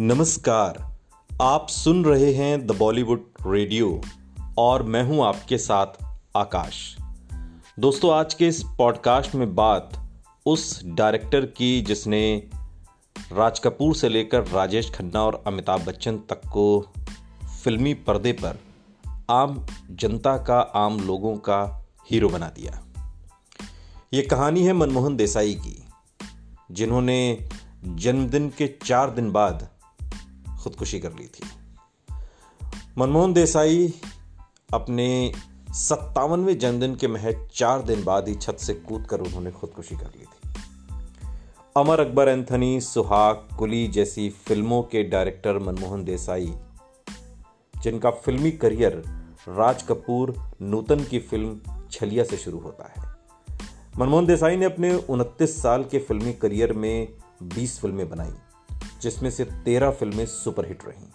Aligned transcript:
नमस्कार, 0.00 0.98
आप 1.42 1.66
सुन 1.68 2.04
रहे 2.04 2.32
हैं 2.34 2.66
द 2.66 2.72
बॉलीवुड 2.72 3.24
रेडियो 3.46 4.00
और 4.58 4.82
मैं 4.82 5.02
हूँ 5.02 5.24
आपके 5.24 5.58
साथ 5.58 5.86
आकाश। 6.36 6.96
दोस्तों, 7.78 8.14
आज 8.14 8.34
के 8.34 8.48
इस 8.48 8.62
पॉडकास्ट 8.78 9.34
में 9.34 9.54
बात 9.54 10.10
उस 10.46 10.80
डायरेक्टर 10.84 11.46
की 11.46 11.80
जिसने 11.80 12.50
राज 13.32 13.58
कपूर 13.58 13.94
से 13.96 14.08
लेकर 14.08 14.46
राजेश 14.46 14.90
खन्ना 14.90 15.22
और 15.22 15.44
अमिताभ 15.46 15.86
बच्चन 15.86 16.16
तक 16.16 16.40
को 16.48 16.92
फिल्मी 17.64 17.94
पर्दे 17.94 18.32
पर 18.32 18.58
आम 19.30 19.66
जनता 19.90 20.36
का, 20.36 20.60
आम 20.60 21.00
लोगों 21.00 21.36
का 21.36 21.86
हीरो 22.10 22.28
बना 22.28 22.48
दिया। 22.48 22.82
ये 24.14 24.22
कहानी 24.22 24.64
है 24.64 24.72
मनमोहन 24.72 25.16
देसाई 25.16 25.54
की, 25.54 25.84
जिन्होंने 26.70 27.48
जन्मदिन 27.84 28.48
के 28.48 28.74
चार 28.84 29.10
दिन 29.10 29.32
बाद 29.32 29.73
खुदकुशी 30.64 31.00
कर 31.00 31.12
ली 31.12 31.26
थी। 31.26 31.48
मनमोहन 32.98 33.32
देसाई 33.32 33.94
अपने 34.74 35.32
सत्तावनवें 35.70 36.58
जन्मदिन 36.58 36.94
के 36.94 37.08
महज 37.08 37.36
चार 37.54 37.82
दिन 37.82 38.04
बाद 38.04 38.28
ही 38.28 38.34
छत 38.34 38.56
से 38.60 38.74
कूद 38.74 39.06
कर 39.06 39.20
उन्होंने 39.20 39.50
खुदकुशी 39.50 39.96
कर 39.96 40.06
ली 40.06 40.24
थी। 40.24 40.60
अमर 41.76 42.00
अकबर 42.00 42.28
एंथनी, 42.28 42.80
सुहाग, 42.80 43.48
कुली 43.58 43.88
जैसी 43.88 44.30
फ़िल्मों 44.30 44.82
के 44.82 45.02
डायरेक्टर 45.02 45.58
मनमोहन 45.58 46.04
देसाई, 46.04 46.54
जिनका 47.82 48.10
फिल्मी 48.10 48.50
करियर 48.50 49.02
राज 49.48 49.82
कपूर 49.82 50.34
नूतन 50.62 51.04
की 51.04 51.18
फ़िल्म 51.18 51.60
छलिया 51.92 52.24
से 52.24 52.36
शुरू 52.36 52.58
होता 52.58 52.92
है। 52.96 53.14
मनमोहन 53.98 54.26
देसाई 54.26 54.56
ने 54.56 54.64
अपने 54.64 54.94
उनतीस 54.94 55.62
साल 55.62 55.84
के 55.84 55.98
फिल्मी 55.98 56.32
करियर 56.32 56.72
में 56.72 57.08
20 57.42 57.80
फ़िल्में 57.80 58.08
बनाई। 58.08 58.34
जिसमें 59.02 59.30
से 59.30 59.44
13 59.44 59.90
फ़िल्में 59.90 60.26
सुपरहिट 60.26 60.84
रहीं। 60.84 61.06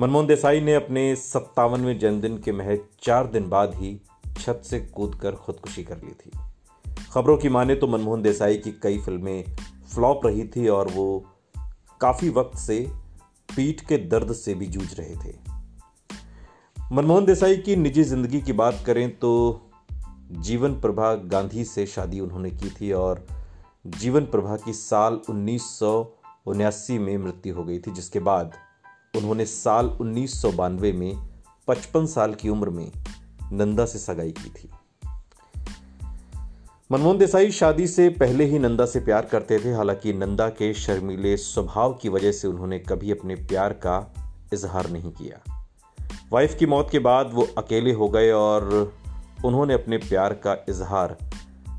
मनमोहन 0.00 0.26
देसाई 0.26 0.60
ने 0.60 0.74
अपने 0.74 1.16
सत्तावनवें 1.16 1.98
जन्मदिन 1.98 2.38
के 2.38 2.52
महज 2.52 2.78
चार 3.02 3.26
दिन 3.26 3.48
बाद 3.48 3.74
ही 3.74 4.00
छत 4.38 4.62
से 4.64 4.80
कूदकर 4.80 5.32
खुदकुशी 5.32 5.84
कर 5.84 5.96
ली 5.96 6.12
थी। 6.12 6.30
खबरों 7.12 7.36
की 7.38 7.48
माने 7.48 7.74
तो 7.74 7.86
मनमोहन 7.86 8.22
देसाई 8.22 8.56
की 8.56 8.72
कई 8.72 8.98
फ़िल्में 8.98 9.44
फ्लॉप 9.94 10.26
रही 10.26 10.44
थी 10.44 10.68
और 10.68 10.88
वो 10.88 11.24
काफ़ी 12.00 12.30
वक्त 12.30 12.58
से 12.58 12.90
पीठ 13.56 13.80
के 13.80 13.98
दर्द 13.98 14.32
से 14.32 14.54
भी 14.54 14.66
जूझ 14.66 15.00
रहे 15.00 15.16
थे। 15.16 15.34
मनमोहन 16.92 17.24
देसाई 17.24 17.56
की 17.56 17.76
निजी 17.76 18.04
ज़िंदगी 18.04 18.40
की 18.40 18.52
बात 18.52 18.82
करें 18.86 19.18
तो 19.18 19.62
जीवन 20.32 20.80
प्रभा 20.80 21.14
गांधी 21.14 21.64
से 21.64 21.86
शादी 21.86 22.20
उन्होंने 22.20 22.50
की 22.50 22.70
थी 22.70 22.92
और 22.92 23.26
जीवन 23.86 24.24
प्रभा 24.24 24.56
की 24.56 24.72
साल 24.72 25.20
उन्नीस 25.28 25.62
सौ 25.62 26.15
में 26.48 27.18
मृत्यु 27.18 27.54
हो 27.54 27.64
गई 27.64 27.78
थी, 27.78 27.90
जिसके 27.90 28.18
बाद 28.18 28.52
उन्होंने 29.16 29.46
साल 29.46 29.86
उन्नीस 29.86 30.42
सौ 30.42 30.52
बानवे 30.52 30.92
में 30.92 31.28
55 31.68 32.06
साल 32.06 32.34
की 32.34 32.48
उम्र 32.48 32.70
में 32.70 32.92
नंदा 33.52 33.86
से 33.86 33.98
सगाई 33.98 34.30
की 34.30 34.50
थी। 34.50 34.70
मनमोहन 36.92 37.18
देसाई 37.18 37.50
शादी 37.50 37.86
से 37.86 38.08
पहले 38.08 38.44
ही 38.44 38.58
नंदा 38.58 38.86
से 38.86 39.00
प्यार 39.00 39.24
करते 39.24 39.58
थे, 39.58 39.72
हालाँकि 39.72 40.12
नंदा 40.12 40.48
के 40.48 40.74
शर्मीले 40.74 41.36
स्वभाव 41.36 41.94
की 41.94 42.08
वजह 42.08 42.32
से 42.32 42.48
उन्होंने 42.48 42.78
कभी 42.78 43.10
अपने 43.10 43.34
प्यार 43.34 43.72
का 43.72 44.14
इजहार 44.52 44.90
नहीं 44.90 45.12
किया। 45.12 45.66
वाइफ 46.32 46.56
की 46.58 46.66
मौत 46.66 46.88
के 46.90 46.98
बाद 46.98 47.30
वो 47.34 47.48
अकेले 47.58 47.92
हो 47.92 48.08
गए 48.08 48.30
और 48.30 48.92
उन्होंने 49.44 49.74
अपने 49.74 49.98
प्यार 49.98 50.34
का 50.34 50.54
इजहार 50.68 51.16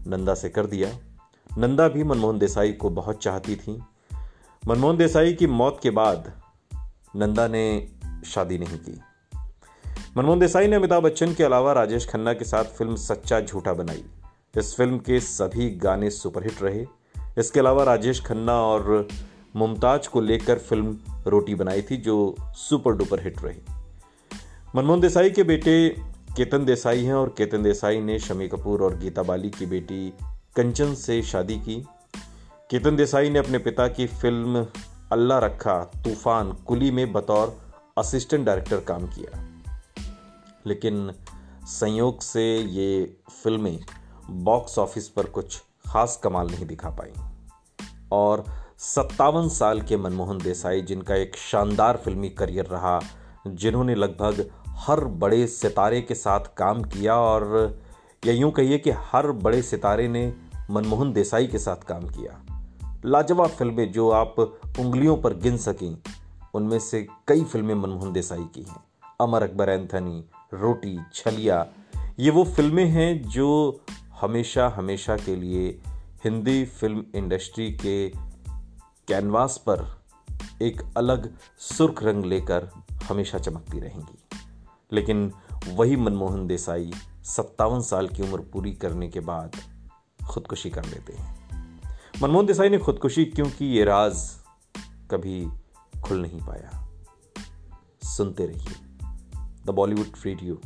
नंदा 0.08 0.34
से 0.34 0.50
कर 0.50 0.66
दिया। 0.66 0.90
नंदा 1.58 1.88
भी 1.88 2.04
मनमोहन 2.04 2.40
देसाई 2.40 2.72
को 2.72 2.90
बहुत 2.90 3.24
चाहती 3.24 3.56
थी 3.56 3.84
मनमोहन 4.66 4.98
देसाई 4.98 5.34
की 5.34 5.48
मौत 5.48 5.80
के 5.84 5.90
बाद 5.90 6.32
नंदा 7.16 7.48
ने 7.48 7.88
शादी 8.26 8.58
नहीं 8.58 8.78
की। 8.78 9.02
मनमोहन 10.18 10.40
देसाई 10.40 10.68
ने 10.68 10.76
अमिताभ 10.76 11.04
बच्चन 11.04 11.34
के 11.34 11.44
अलावा 11.44 11.74
राजेश 11.74 12.10
खन्ना 12.10 12.34
के 12.34 12.46
साथ 12.46 12.64
फ़िल्म 12.64 12.96
सच्चा 12.96 13.42
झूठा 13.42 13.74
बनाई। 13.74 14.04
इस 14.58 14.76
फ़िल्म 14.76 14.98
के 14.98 15.20
सभी 15.20 15.70
गाने 15.70 16.10
सुपरहिट 16.10 16.64
रहे। 16.64 16.86
इसके 17.38 17.60
अलावा 17.60 17.84
राजेश 17.84 18.26
खन्ना 18.26 18.54
और 18.54 19.08
मुमताज़ 19.56 20.10
को 20.10 20.22
लेकर 20.22 20.58
फ़िल्म 20.58 21.00
रोटी 21.28 21.56
बनाई 21.56 21.82
थी, 21.82 21.98
जो 21.98 22.36
सुपर 22.42 22.92
डुपर 22.92 23.24
हिट 23.24 23.44
रही। 23.44 23.62
मनमोहन 24.76 25.00
देसाई 25.00 25.30
के 25.30 25.44
बेटे 25.44 25.90
केतन 26.38 26.66
देसाई 26.66 27.04
हैं 27.04 27.14
और 27.14 27.36
केतन 27.38 27.64
देसाई 27.64 28.00
ने 28.00 28.20
शमी 28.20 28.48
कपूर 28.48 28.84
और 28.84 28.98
गीता 28.98 29.24
बाली 29.24 29.50
की 29.50 29.66
बेटी 29.66 30.14
कंचन 30.56 30.94
से 30.94 31.22
शादी 31.22 31.56
की। 31.56 31.86
केतन 32.72 32.96
देसाई 32.96 33.30
ने 33.30 33.40
अपने 33.40 33.58
पिता 33.58 33.88
की 33.88 34.08
फ़िल्म 34.08 34.68
अल्लाह 35.12 35.40
रखा, 35.40 35.84
तूफ़ान, 35.84 36.52
कुली 36.52 36.92
में 36.92 37.14
बतौर 37.14 37.62
असिस्टेंट 37.98 38.46
डायरेक्टर 38.46 38.80
काम 38.80 39.08
किया। 39.08 39.44
लेकिन 40.68 41.12
संयोग 41.66 42.22
से 42.22 42.58
ये 42.58 43.18
फ़िल्में 43.44 43.80
बॉक्स 44.30 44.80
ऑफ़िस 44.80 45.10
पर 45.10 45.26
कुछ 45.26 45.64
खास 45.90 46.22
कमाल 46.24 46.48
नहीं 46.48 46.66
दिखा 46.66 46.90
पाई। 46.90 47.14
और 48.12 48.46
सत्तावन 48.78 49.50
साल 49.50 49.82
के 49.82 49.98
मनमोहन 49.98 50.38
देसाई, 50.38 50.82
जिनका 50.82 51.16
एक 51.16 51.36
शानदार 51.36 51.98
फिल्मी 51.98 52.30
करियर 52.30 52.66
रहा, 52.66 53.02
जिन्होंने 53.48 53.96
लगभग 53.96 54.52
हर 54.70 55.00
बड़े 55.00 55.48
सितारे 55.48 56.02
के 56.02 56.16
साथ 56.16 56.40
काम 56.40 56.84
किया 56.84 57.16
और 57.16 57.78
या 58.26 58.34
यूँ 58.34 58.52
कहिए 58.52 58.78
कि 58.78 58.90
हर 58.90 59.32
बड़े 59.32 59.62
सितारे 59.62 60.08
ने 60.08 60.34
मनमोहन 60.72 61.14
देसाई 61.14 61.48
के 61.48 61.58
साथ 61.58 61.76
काम 61.76 62.08
किया। 62.08 62.47
लाजवाब 63.08 63.50
फ़िल्में 63.50 63.92
जो 63.92 64.10
आप 64.10 64.40
उंगलियों 64.80 65.18
पर 65.18 65.34
गिन 65.34 65.58
सकें, 65.58 65.98
उनमें 66.54 66.80
से 66.80 67.08
कई 67.28 67.44
फ़िल्में 67.44 67.76
मनमोहन 67.76 68.14
देसाई 68.14 68.44
की 68.44 68.64
हैं। 68.64 68.84
अमर 69.22 69.44
अकबर 69.44 69.70
एंथनी, 69.70 70.26
रोटी, 70.54 71.00
छलिया, 71.14 71.68
ये 72.20 72.30
वो 72.30 72.44
फ़िल्में 72.44 72.86
हैं 72.86 73.24
जो 73.24 73.82
हमेशा 74.22 74.68
हमेशा 74.68 75.18
के 75.18 75.36
लिए 75.36 75.82
हिंदी 76.24 76.66
फ़िल्म 76.66 77.06
इंडस्ट्री 77.16 77.72
के 77.72 78.10
कैनवास 79.08 79.58
पर 79.58 80.02
एक 80.62 80.82
अलग 80.98 81.38
सुर्ख 81.60 82.04
रंग 82.04 82.26
लेकर 82.26 82.70
हमेशा 83.10 83.40
चमकती 83.40 83.80
रहेंगी। 83.80 84.18
लेकिन 84.92 85.34
वही 85.74 85.96
मनमोहन 85.96 86.48
देसाई 86.48 86.92
सत्तावन 87.24 87.82
साल 87.82 88.08
की 88.08 88.24
उम्र 88.24 88.42
पूरी 88.42 88.74
करने 88.74 89.08
के 89.08 89.20
बाद 89.20 89.56
खुदकुशी 90.30 90.70
कर 90.70 90.86
लेते 90.86 91.14
हैं। 91.14 91.37
मनमोहन 92.22 92.46
देसाई 92.46 92.70
ने 92.70 92.78
खुदकुशी 92.78 93.26
क्यों 93.26 93.50
की 93.50 93.74
ये 93.74 93.84
राज 93.84 94.32
कभी 95.12 95.48
खुल 96.02 96.18
नहीं 96.18 96.40
पाया। 96.40 96.88
सुनते 98.04 98.46
रहिए। 98.46 98.76
द 99.66 99.70
बॉलीवुड 99.70 100.08
रेडियो, 100.26 100.62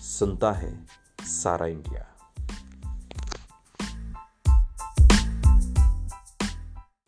सुनता 0.00 0.52
है 0.52 0.86
सारा 1.22 1.66
इंडिया। 1.66 2.17